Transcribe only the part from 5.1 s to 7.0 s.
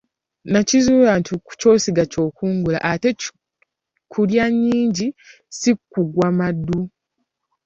ssi kuggwa maddu.